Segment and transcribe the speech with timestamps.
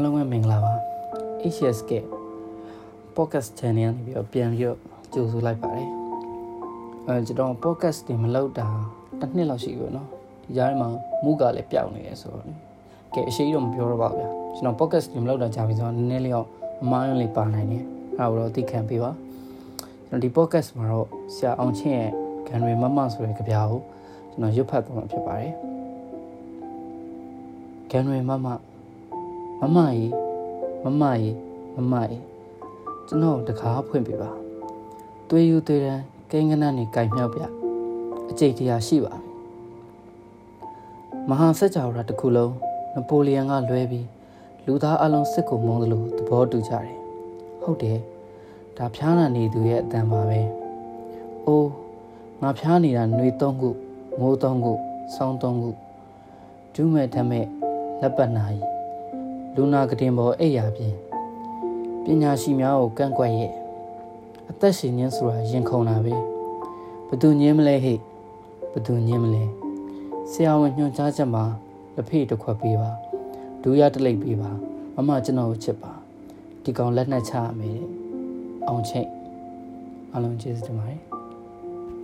[0.00, 0.74] အလုံးဝမင်္ဂလာပါ
[1.54, 1.92] HSK
[3.16, 4.78] podcast channel နေပြီးတော့ပြန်ပြီးတော့
[5.12, 5.90] ကြိုဆိုလိုက်ပါတယ်
[7.06, 8.66] အဲကျွန်တော် podcast တွေမလုပ်တာ
[9.20, 10.08] တစ်နှစ်လောက်ရှိပြီပေါ့နော်
[10.44, 10.88] ဒီကြားမှာ
[11.24, 12.44] မူကလည်းပြောင်းနေတယ်ဆိုတော့
[13.14, 16.46] ကဲအရှိတော့မပြောတော့ပါဗျာကျွန်တော် podcast တွေမလုပ်တာကြာပြီဆိုတော့နည်းနည်းလေးတော့
[16.82, 17.84] အမိုင်းလေးပါနိုင်တယ်
[18.18, 19.10] အဲဒါတော့သိခံပေးပါ
[20.08, 22.10] ကျွန်တော်ဒီ podcast မှာတော့ဆရာအောင်ချင်းရဲ့
[22.46, 23.80] ဂန်ရီမမဆိုတဲ့ကြပြားကို
[24.30, 25.52] ကျွန်တော်ရွတ်ဖတ်သွားမှာဖြစ်ပါတယ်
[27.90, 28.48] ဂန်ရီမမ
[29.61, 30.11] မမကြီး
[30.83, 31.35] မမကြီး
[31.75, 32.23] မမကြီး
[33.07, 34.31] ကျွန်တော်တကားဖွင့်ပြပါ
[35.29, 37.41] သွေးယူသွေးတန်းကိန်းကနန်းနေကြိုင်မြောက်ပြ
[38.29, 39.13] အကျိတ်တရားရှိပါ
[41.29, 42.53] မဟာစัจ java တစ်ခုလုံး
[42.95, 44.07] နပိုလီယံကလွဲပြီး
[44.65, 46.97] လူသားအလုံးစစ်ကိုမုန်းသလိုသဘောတူကြတယ်
[47.61, 47.99] ဟုတ်တယ်
[48.77, 50.41] ဒါဖျားနာနေသူရဲ့အတန်ပါပဲ
[51.45, 51.69] အိုး
[52.41, 53.69] ငါဖျားနေတာຫນွေသုံးခု
[54.19, 54.73] မိုးသုံးခု
[55.15, 55.69] ဆောင်းသုံးခု
[56.73, 57.45] ဒုမဲ့ဓမဲ့
[58.01, 58.63] လက်ပတ်နာကြီး
[59.60, 60.94] လူနာကတင်ပေါ်အိပ်ရာပြင်
[62.04, 63.52] ပညာရှိများကိုကန့်ကွက်ရဲ့
[64.50, 66.14] အသက်ရှင်ခြင်းဆိုတာရင်ခုန်တာပဲ
[67.08, 67.94] ဘသူညင်းမလဲဟိ
[68.72, 69.44] ဘသူညင်းမလဲ
[70.30, 71.44] ဆရာဝန်ညွှန်ကြားချက်မှာ
[71.94, 72.90] လက်ဖေးတစ်ခွက်ပေးပါ
[73.62, 74.50] ဒူးရတလိပ်ပေးပါ
[74.94, 75.92] မမကျွန်တော်ကိုချစ်ပါ
[76.62, 77.80] ဒီကောင်လက်နဲ့ချရမယ်
[78.66, 79.08] အောင်ချိတ်
[80.14, 81.17] အလုံးကျေးဇူးတင်ပါတယ်